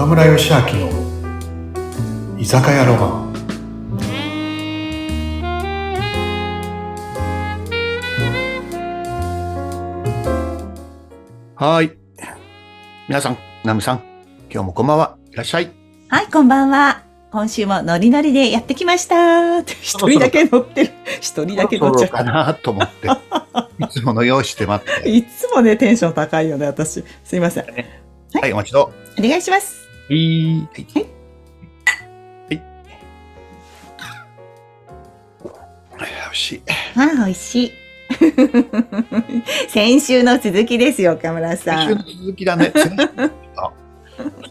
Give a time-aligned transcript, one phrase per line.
[0.00, 0.88] 岡村義明の
[2.38, 3.30] 居酒屋ロマン
[11.54, 11.92] はい。
[13.08, 14.02] 皆さん、ナムさん、
[14.50, 15.18] 今日もこんばんは。
[15.32, 15.70] いらっしゃい。
[16.08, 17.02] はい、こんばんは。
[17.30, 19.60] 今週もノリノリでやってきました。
[19.82, 20.92] 一人だけ乗ってる。
[21.20, 25.02] 一人だけ乗っちゃそろそろかなと思って、いつもの用意して待っう。
[25.02, 25.10] て。
[25.12, 27.04] いつもね、テンション高いよね、私。
[27.22, 27.66] すいません。
[28.40, 29.89] はい、お待ちどお願いします。
[30.10, 30.14] う。
[30.14, 30.86] はい。
[30.94, 32.62] はい。
[35.98, 36.28] はい。
[36.28, 36.62] よし。
[36.96, 37.72] ああ、美味しい。
[39.70, 42.04] 先週の続きですよ、岡村さ先週のん。
[42.26, 42.72] 続きだね。
[43.56, 43.70] あ、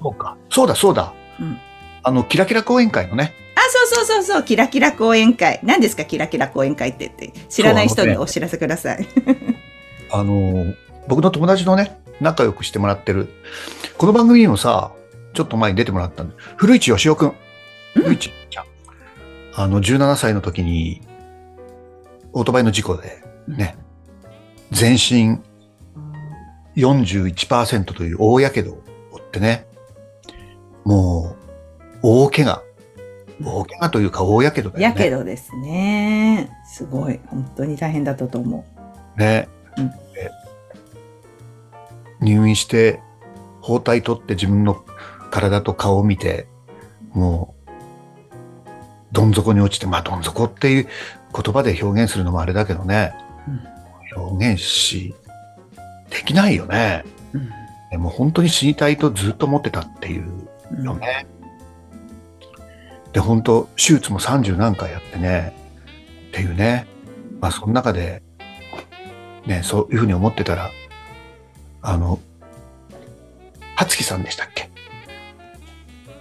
[0.01, 0.37] そうか。
[0.49, 1.13] そうだ、そうだ。
[1.39, 1.59] うん
[2.01, 3.33] あの、キラキラ講演会のね。
[3.55, 5.59] あ、そうそうそうそう、キラキラ講演会。
[5.63, 7.39] 何ですか、キラキラ講演会って言って。
[7.49, 9.05] 知らない人にお知らせください。
[10.11, 10.73] あの、
[11.07, 13.27] 僕の友達のね、仲良くしてもらってる。
[13.97, 14.91] この番組にもさ、
[15.33, 17.33] ちょっと前に出てもらったんで、古市義雄くん。
[17.93, 18.65] 古市ちゃん。
[19.55, 21.01] あの、17歳の時に、
[22.33, 23.75] オートバイの事故で、ね、
[24.71, 25.39] 全身
[26.75, 29.65] 41%という大やけどを負ってね、
[30.83, 32.63] もう、大怪我。
[33.41, 34.95] 大怪我というか大やけどだよやね。
[34.95, 36.49] けどですね。
[36.65, 37.19] すごい。
[37.27, 38.65] 本当に大変だったと思
[39.17, 39.47] ね。
[39.77, 40.31] うんで
[42.21, 42.99] 入院して、
[43.61, 44.83] 包帯取って自分の
[45.29, 46.47] 体と顔を見て、
[47.13, 47.69] もう、
[49.11, 50.87] どん底に落ちて、まあ、どん底っていう
[51.33, 53.13] 言葉で表現するのもあれだけどね、
[54.15, 55.13] 表現し、
[56.09, 57.03] できないよね。
[57.33, 57.37] う。
[57.37, 57.49] うん
[57.89, 61.25] でも本当に死にたいとずっと思ってたっていううんよね。
[63.13, 65.53] で、本当手術も30何回やってね、
[66.29, 66.85] っていうね。
[67.41, 68.21] まあ、その中で、
[69.47, 70.69] ね、そういうふうに思ってたら、
[71.81, 72.19] あの、
[73.75, 74.68] はつきさんでしたっけ？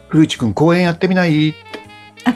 [0.08, 1.50] 古市くん公演やってみない？
[1.50, 1.58] って。
[2.24, 2.34] あ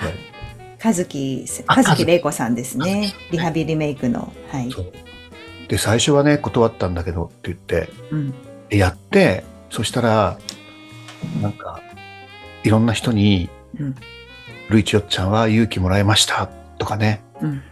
[0.84, 4.33] 和樹、あ和樹玲子さんですねリハビリメイクの。
[4.50, 4.71] はい。
[5.69, 8.34] で、最初はね、断ったんだけどって言って、うん。
[8.69, 10.38] でやって、そしたら、
[11.41, 11.81] なんか、
[12.65, 13.94] いろんな人に、うん。
[14.69, 17.62] ルイチよっちゃんは勇気もらいましたとかね、うん。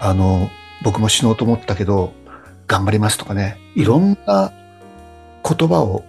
[0.00, 0.50] あの、
[0.82, 2.12] 僕も死のうと思ったけど、
[2.66, 4.52] 頑張りますとかね、いろんな
[5.42, 6.04] 言葉を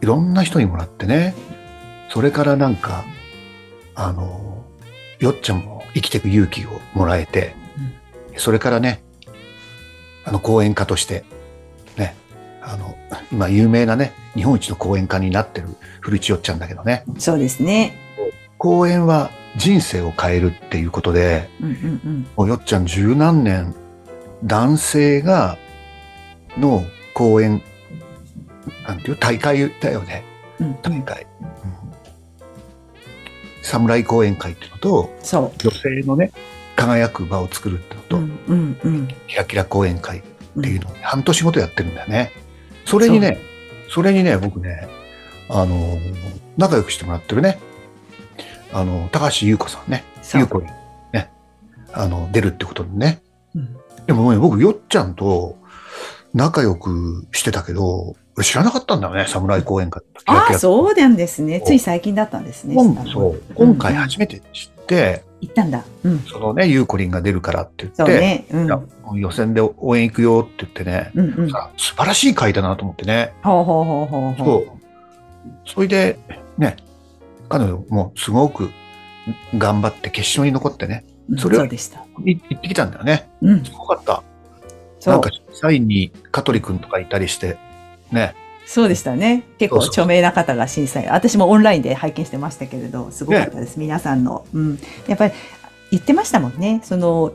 [0.00, 1.34] いろんな人にもらってね、
[2.12, 3.06] それからなんか、
[3.94, 4.66] あの、
[5.18, 7.54] よっちゃんも生きていく勇気をもらえて、
[8.36, 9.02] それからね、
[10.26, 11.24] あの、講演家として、
[11.96, 12.14] ね、
[12.60, 12.98] あの、
[13.32, 15.68] 今有名なね、日本一の講演家になってる
[16.00, 17.96] 古市よっちゃんだけどね、そうですね。
[18.58, 23.74] 講演は人生を変えるっていうことで、うんうんもうよっちゃん十何年、
[24.44, 25.56] 男性が、
[26.58, 26.84] の
[27.14, 27.62] 講演、
[28.86, 30.24] なんていう大会だよね。
[30.60, 30.66] うん。
[30.66, 31.26] うん大会。
[33.62, 36.32] うん侍講演会っていうのと、そ女性のね、
[36.74, 38.08] 輝く場を作るっていうのう。
[38.08, 39.08] と、うんうんうん。
[39.28, 40.22] キラキラ講演会っ
[40.56, 42.32] うんていうのを半年ごとやってるんだよね。
[42.84, 43.38] それにね、
[43.88, 44.88] それにね、僕ね、
[45.48, 46.14] あのー、
[46.56, 47.58] 仲良くしてもらってるね、
[48.72, 50.66] あの、高橋優子さんね、優子に
[51.12, 51.30] ね、
[51.92, 53.22] あの、出るってことでね。
[53.54, 55.56] うんでもね、僕、よっちゃんと
[56.34, 60.02] 仲良くしてたけど、知らなかったんだよね、侍講演会。
[60.26, 61.60] ああ、そうなんですね。
[61.60, 62.74] つい最近だったんですね。
[62.74, 65.84] 今そう今回初めて知って、行ったんだ。
[66.04, 66.18] うん。
[66.20, 68.46] そのね、ゆうこりんが出るからって言って、ね。
[69.12, 71.50] う予選で応援行くよって言ってね、うんうん。
[71.50, 73.34] さ素晴らしい回だなと思ってね。
[73.42, 74.66] ほうほうほうほうほそう。
[75.66, 76.18] それで、
[76.56, 76.76] ね、
[77.48, 78.70] 彼女もすごく
[79.58, 81.38] 頑張って決勝に残ってね、う。
[81.38, 82.00] それはそうでした。
[82.24, 83.28] い行ってきたんだよね。
[83.42, 83.64] うん。
[83.64, 84.22] すごかった。
[85.10, 85.30] なんか、。
[85.52, 87.58] サインに香取くんとかいたりして、
[88.12, 88.34] ね。
[88.64, 89.44] そうでしたね。
[89.58, 91.08] 結構著名な方が審査員。
[91.10, 93.78] 私もオンラインで拝見してましたけれど、すごかったです。
[93.78, 94.46] 皆さんの。
[94.52, 94.78] うん。
[95.08, 95.34] やっぱり
[95.90, 96.80] 言ってましたもんね。
[96.84, 97.32] その、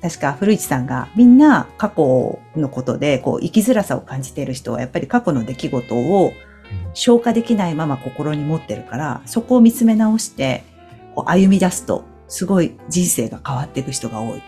[0.00, 6.32] 確か古市さんがみんな過去のことでこう生きづらさを感じている人はやっぱり過去の出来事を
[6.94, 10.64] 消化できないまま心に持ってるから、そこを見つめ直して
[11.14, 14.42] こう歩み出すとすごい人生が変わっていく人が多い。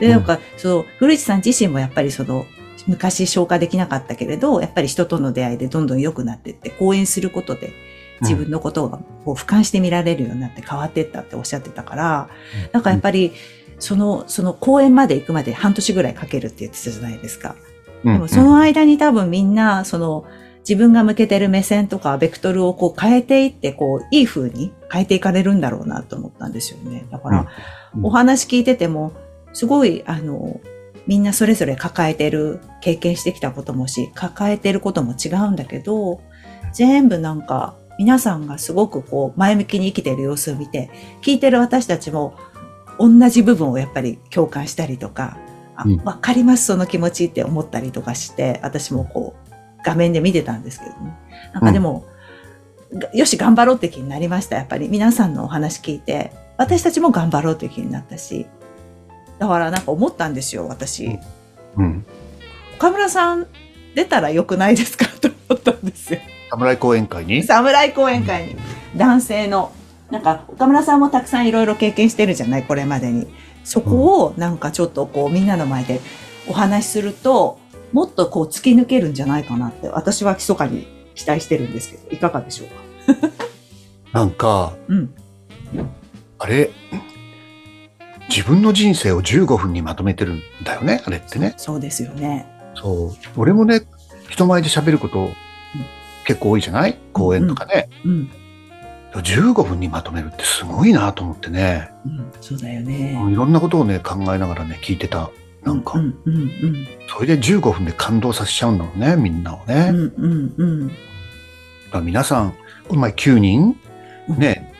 [0.00, 2.46] で、なんか、その古市さん自身もやっぱりその
[2.86, 7.72] 昔消化できなかったけれど、やっぱり人との出会いでどんどん良くなっていって、講演することで
[8.20, 12.28] 自分のことがこう俯瞰して見られるようになって変わっていったっておっしゃってたから、
[12.72, 13.32] なんかやっぱり、
[13.78, 17.54] その、その公演まで行くまで半年ぐらいかけるって言ってたじゃないですか。
[18.04, 18.14] うん。
[18.14, 20.24] でもその間に多分みんな、その、
[20.68, 27.06] 自分が向けてる目線とか、ベクトルをこう変えていって、こう、いい風に変えていかれるんだろうなと思ったんですよね。
[27.10, 27.46] だから、
[27.96, 28.06] うん。
[28.06, 29.12] お話聞いてても、
[29.52, 30.60] すごい、あの、
[31.08, 36.20] みんなそれぞれ抱えてる、経験してきたこともし、抱えてることも違うんだけど、
[36.74, 40.90] 全部なんか、皆さんがすごくこう前向きに生きている様子を見て、
[41.22, 42.34] 聞いてる私たちも
[42.98, 45.38] 同じ部分をやっぱり共感したりとか、
[45.76, 49.52] あうんわかります、その気持ちって思ったりとかして、私もこう
[49.82, 51.16] 画面で見てたんですけどね。
[51.54, 52.04] なんかでも、
[52.92, 54.56] がよし、頑張ろうって気になりました。
[54.56, 58.46] やっぱり皆さんのお話聞いて、私たちも頑張ろうって気になったし、
[59.38, 61.18] だからなんか思ったんですよ、私。
[61.76, 62.04] うん。
[62.76, 63.46] 岡村さん
[63.94, 66.20] 出たら良くないですかと思ったんですよ。
[66.50, 67.42] 侍講演会に？
[67.42, 68.56] 侍講演会に。
[68.96, 69.72] 男性の。
[70.10, 73.26] なんか、岡村さんもたくさんいろいろ経験してるじゃないこれまでに。
[73.64, 76.00] そこをなんかちょっとこうみんなの前で
[76.48, 77.60] お話しすると、
[77.92, 82.68] もっとこう突き抜けるんじゃないかなって私は密かに期待してるんですけど、いかがでしょう
[83.14, 83.28] か？
[84.12, 85.14] なんか、うん。
[86.38, 86.70] あれ、
[88.38, 91.54] 自分の人生を15分にまとめてるんだよね、あれってね。
[91.56, 92.46] そうですよね。
[92.76, 93.10] そう。
[93.36, 93.82] 俺もね、
[94.28, 95.30] 人前で喋ること
[96.24, 96.96] 結構多いじゃない？
[97.12, 97.88] 講演とかね。
[98.04, 98.30] うん。
[99.12, 101.90] 15分にまとめるってすごいなと思ってね。
[102.06, 102.32] うん。
[102.40, 103.20] そうだよね。
[103.28, 105.32] いろんなことをね、考えながらね、聞いてた。
[105.64, 109.90] なんか、うんうんうんそれで15分で感動させちゃうんだもんね、みんなをね。
[109.90, 109.96] うん。
[109.96, 110.88] うんうんうん。
[110.88, 110.98] だか
[111.94, 112.54] ら皆さん、
[112.86, 113.74] この前9人？
[114.28, 114.72] ね、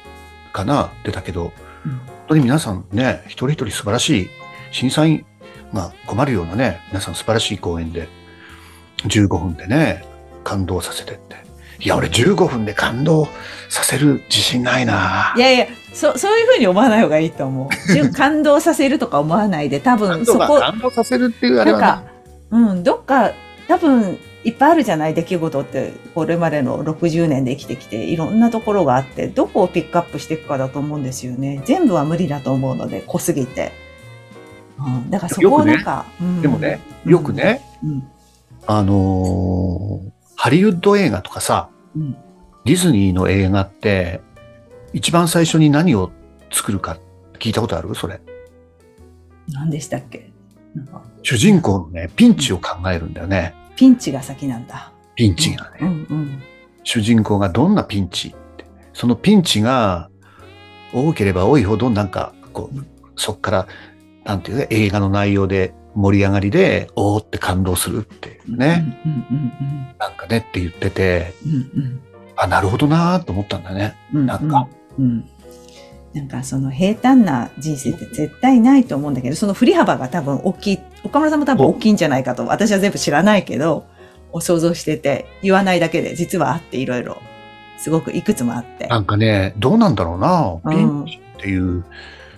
[0.52, 1.50] かな、出たけど、
[1.84, 4.28] うん本当に皆さんね、一人一人素晴らしい、
[4.70, 5.24] 審査員
[5.72, 8.08] が困るようなね、皆さん素晴らしい講演で、
[9.04, 10.04] 15分でね、
[10.44, 11.36] 感動させてって。
[11.80, 13.28] いや、俺15分で感動
[13.68, 18.12] させる自信ないないやいや、そ、そういうふうに思わない方がいいと思う。
[18.12, 22.04] 感動させるとか思わないで、多分そこ、感動させるっていうあれはなんか、
[22.50, 23.32] うん、どっか、
[23.68, 25.14] 多分、いっぱいあるじゃない？
[25.14, 31.60] 出来事って、これまでの60年で生きてきて、いろんなところがあって、どこをピックアップしていくかだと思うんですよね。
[31.64, 33.72] 全部は無理だと思うので、濃すぎて。
[34.78, 36.40] うん、だからそこをなんか、うん。
[36.40, 38.08] でもね、よく、ね、うん、
[38.66, 42.12] あのーハリウッド映画とかさ、うん、
[42.64, 44.20] ディズニーの映画って、
[44.92, 46.12] 一番最初に何を
[46.52, 46.96] 作るか
[47.40, 47.92] 聞いたことある？
[47.96, 48.20] それ。
[49.48, 50.30] 何でしたっけ？
[51.24, 53.52] 主人公のね、ピンチを考えるんだよね。
[53.78, 54.92] ピンチが先なんだ。
[55.14, 55.78] ピンチがね。
[55.82, 56.42] うん、うん、
[56.82, 58.64] 主人公がどんなピンチって。
[58.92, 60.10] そのピンチが
[60.92, 62.78] 多ければ多いほどなんか、こう、
[63.14, 63.66] そっから、
[64.24, 68.98] なんていうね、映画の内容で盛り上がりで、おーって感動するっていうね。
[69.06, 69.52] うん、うん、
[70.00, 72.00] なんかねって言ってて、うん、うん、
[72.34, 73.94] あ、なるほどなーと思ったんだね。
[74.12, 74.66] うん、なんか
[74.98, 75.30] うん、うん。
[76.14, 83.84] なんかその平坦な人生って絶対ないと思うんだけど、その振り幅が多分大きい、岡村さんも多分大きいんじゃないかと、私は全部知らないけど、
[84.32, 87.18] を想像してて、言わないだけで実はあっていろいろ、
[87.78, 88.86] すごくいくつもあって。
[88.86, 90.58] なんかね、どうなんだろうな。
[90.64, 91.84] うんっていう、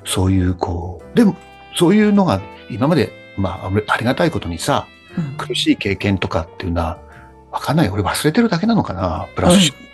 [0.04, 1.34] そういうこう、でも、
[1.74, 6.98] そういうのが今まで、まあ、ありがたいことにさ、うん苦しい経験とかっていうのは、
[7.50, 7.88] わかんない。
[7.88, 9.26] 俺忘れてるだけなのかな。
[9.34, 9.89] プラス思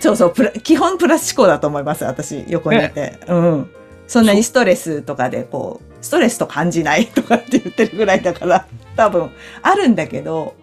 [0.00, 3.18] そうそうプラ、基本プラス思考だと思います、私、横にいて。
[3.28, 3.70] うん。
[4.08, 8.66] そんなにストレスとかで、こう、ストレスと感じないとかって言ってるぐらいだから、
[8.96, 9.30] 多分、
[9.62, 10.54] あるんだけど、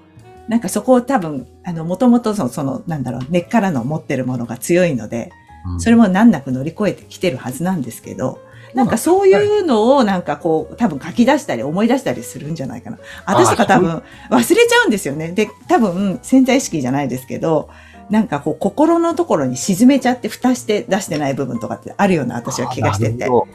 [0.48, 5.32] なんかそこを多分、あの、もともとその、その、なんだろう、根っからの持ってるものが強いので、
[5.66, 8.40] うんそれも難なく乗り越えてきてるはずなんですけど、
[8.74, 13.00] なんかそういうのをなんかこう、多分書き出したり思い出したりするんじゃないかな。
[13.26, 15.32] 私とか多分忘れちゃうんですよね。
[15.32, 17.70] で、多分潜在意識じゃないですけど、
[18.10, 23.28] なんかこう心のところに沈めちゃって蓋して出してない部分とかってあるような私は気がしてて。
[23.28, 23.48] こ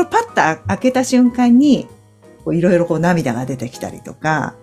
[0.00, 1.86] れパッと開けた瞬間に、
[2.44, 4.54] こういろいろこう涙が出てきたりとか、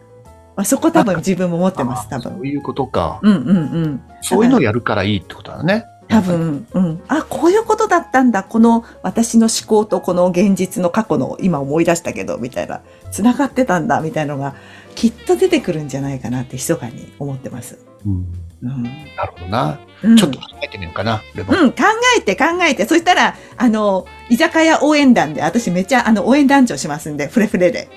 [0.55, 2.33] まあ、そこ多分自分も持ってます、多分。
[2.33, 3.19] あそういうことか。
[3.21, 4.01] うんうんうん。
[4.21, 5.85] そういうのをやるからいいってことだね。
[6.07, 7.01] 多分、うん。
[7.07, 8.43] あ、こういうことだったんだ。
[8.43, 14.55] この私の思考とこの現実の過去の今思い出したけど、みたいな、繋がってたんだ、みたいなのが、
[14.93, 17.79] きっと出てくるんじゃないかなって密かに思ってます。
[18.05, 18.25] うん
[18.65, 18.83] うん。
[18.83, 19.79] なるほどな。
[20.03, 21.21] うんちょっと考えてみようかな。
[21.35, 21.83] うん、考
[22.17, 22.85] えて考えて。
[22.85, 27.89] そしたら、あの、居酒屋応援団で、私めっちゃ、あの、応援団長しますんで、フレフレで。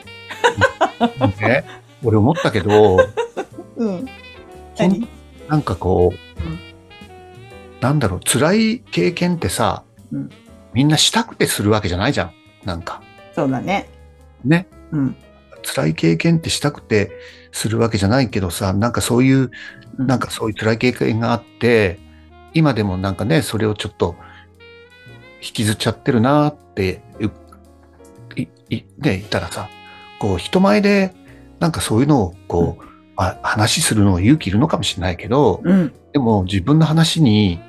[1.41, 1.65] ね、
[2.03, 2.99] 俺思ったけど、
[3.77, 4.07] うん。
[4.79, 5.09] 何？
[5.49, 6.59] なんかこう、うん
[7.81, 10.31] なんだろう、辛い経験ってさ、うん
[10.75, 12.33] みんなしたくてするわけじゃないじゃん。
[12.65, 13.03] なんか。
[13.35, 13.89] そうだね。
[14.45, 14.69] ね。
[14.93, 15.17] うん。
[15.63, 17.11] 辛い経験ってしたくて
[17.53, 19.51] するわけじゃないけどさ、なんかそういう、うん
[19.99, 21.99] なんかそういう辛い経験があって、
[22.55, 24.17] 今でもなんかね、それをちょっと
[25.43, 27.03] 引きずっちゃってるなって、
[28.37, 29.69] い、い、いね、言ったらさ、
[30.19, 31.15] こう人前で
[31.61, 32.85] なんかそういうのをこう、
[33.17, 35.93] まあ、話するのは勇気いるのかもしれないけど、うん。
[36.13, 37.61] でも自分の話に、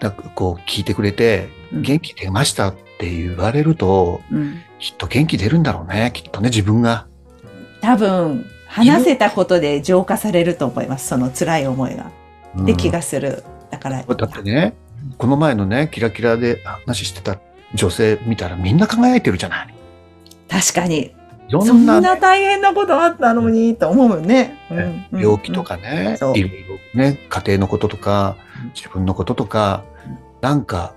[0.00, 4.60] なんかこう聞いてくれて、うん元気出ましたって言われると、うん。
[4.78, 7.08] きっと元気出るんだろうね、きっとね、自分が。
[7.80, 8.46] 多分、
[8.76, 11.08] 話せたことで浄化されると思います。
[11.08, 12.10] その辛い思いが。
[12.56, 13.42] うんで、気がする。
[13.70, 14.74] だから、だってね、
[15.18, 17.38] この前のね、キラキラで話してた
[17.74, 19.74] 女性見たらみんな輝いてるじゃない。
[20.48, 21.14] 確かに。
[21.48, 24.58] いろそんんな大変なことあったのに、と思うよね。
[24.70, 24.78] うん
[25.12, 26.48] うん病気とかね、いろいろ
[26.94, 29.84] ね、家庭のこととかうん、自分のこととか、
[30.40, 30.94] なんか、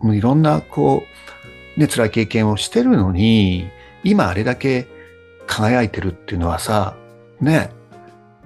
[0.00, 1.02] もういろんな、こ
[1.76, 3.68] う、ね、辛い経験をしてるのに、
[4.04, 4.86] 今あれだけ
[5.46, 6.96] 輝いてるっていうのはさ、
[7.40, 7.70] ね、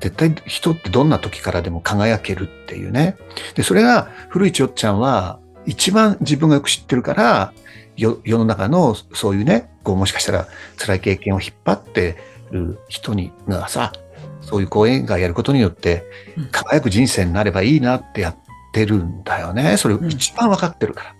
[0.00, 3.16] 絶対人ってどんな時からでも輝けるっていうね。
[3.54, 7.52] で、それが古市よっちゃんは一番自分がよく知ってるから、
[7.96, 12.16] よ世の中のそういうね、こうもしかしたら辛い経験を引っ張って
[12.52, 13.92] る人にがさ、
[14.40, 16.04] そういう講演会やることによって
[16.36, 18.36] うん輝く人生になればいいなってやっ
[18.72, 19.76] てるんだよね。
[19.76, 21.14] それ一番わかってるから。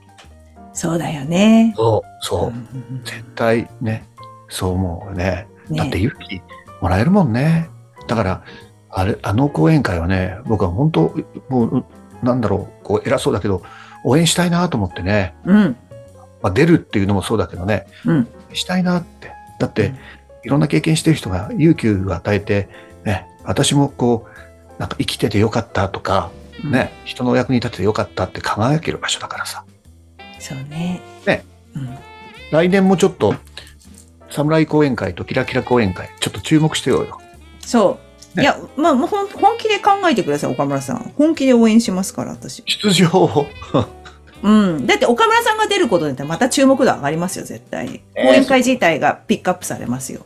[0.73, 1.75] そうだよね。
[1.77, 2.51] そう、そうう。
[2.53, 2.55] ん
[2.93, 4.05] うん絶対ね、
[4.49, 5.49] そう思うね。
[5.71, 6.41] うんだってね勇気
[6.81, 7.69] もらえるもんね。
[8.07, 8.43] だから、
[8.91, 11.15] あれ、あの講演会はね、僕は本当、
[11.49, 11.85] もう、
[12.23, 13.63] なんだろう、こう偉そうだけど、
[14.05, 15.77] 応援したいなと思ってね、うん。
[16.43, 18.29] まあ、出るっていうのもそうだけどね、うん。
[18.53, 19.33] したいなって。
[19.59, 19.99] だって、うん
[20.45, 22.69] いろんな経験してる人が勇気を与えて、
[23.05, 26.31] ね、私もこう、なんか生きててよかったとか、
[26.65, 29.65] ね、人のお役に立ててよかったって輝ける場所だからさ。
[30.39, 31.01] そうね。
[31.27, 31.45] ね。
[31.75, 31.99] うん。
[32.51, 33.35] 来年もちょっと、
[34.31, 37.21] 侍講演会とキラキラ講演会、ちょっと注目してようよ。
[37.61, 37.99] そ
[38.35, 38.37] う。
[38.37, 39.27] ねいや、まあ、もう本
[39.59, 41.13] 気で考えてください、岡村さん。
[41.17, 42.63] 本気で応援しますから、私。
[42.67, 43.47] 出場を。
[44.43, 44.87] うん。
[44.87, 48.01] だって岡村さんが出ることによってまた注目度上がりますよ、絶対に。
[48.15, 50.21] えー講演会自体がピックアップされますよ。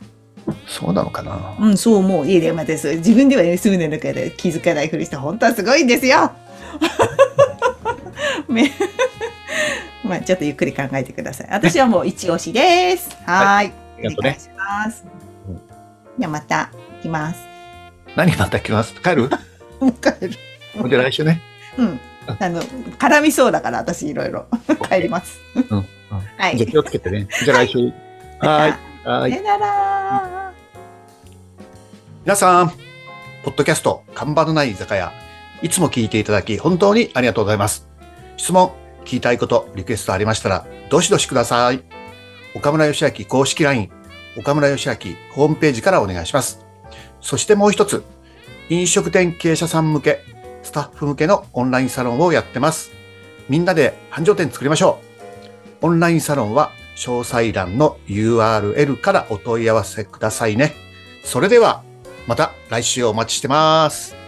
[0.67, 1.55] そうなのかな。
[1.59, 2.27] うん、そう思う。
[2.27, 6.31] いいね、またそう自分ではね、すぐの中で気づかないふりして、本当はすごいんですよ。
[8.49, 8.71] ね
[10.03, 11.47] まあ、ちょっとゆっくり考えてください。
[11.49, 13.09] 私はもう一押しです。
[13.25, 13.82] はーい。
[13.97, 14.49] りがとうねお願いし
[14.85, 15.05] ます。
[15.47, 15.61] うん
[16.19, 16.69] じゃあまた
[17.01, 17.39] 来ます。
[18.15, 18.93] 何また来ます？
[19.01, 19.29] 帰る？
[19.81, 20.29] もう帰る。
[20.29, 21.41] じゃあ来週ね。
[21.77, 21.99] うん。
[22.39, 24.45] あの、絡みそうだから、私いろいろ
[24.89, 25.39] 帰ります。
[25.55, 25.87] うんうん
[26.37, 26.57] はい。
[26.57, 27.27] じゃあ気をつけてね。
[27.43, 27.79] じゃあ来週。
[27.79, 27.89] はー
[28.69, 28.71] い。
[29.05, 29.37] はーいさ。
[29.39, 30.51] よなら
[32.23, 32.69] 皆さん、
[33.43, 35.11] ポッドキャスト、看板のない居酒屋、
[35.63, 37.87] いつも聞いていただき、本当にありがとうございます。
[38.37, 38.71] 質問、
[39.01, 41.83] 聞きたいこと、リクエストありましたら、どしどしください。
[42.55, 43.89] 岡村義明公式 LINE、
[44.37, 44.95] 岡村義明
[45.31, 46.65] ホームページからお願いします。
[47.21, 48.03] そしてもう一つ、
[48.69, 50.19] 飲食店経営者さん向け、
[50.61, 52.91] スタッフ向けのオンラインサロンをやってます。
[53.49, 54.99] みんなで繁盛店作りましょ
[55.81, 55.87] う。
[55.87, 60.73] オンラインサロンは詳細欄の URL からお問い合わせくださいね。
[61.23, 61.83] それでは、
[62.27, 64.22] また来週お待ちしてます。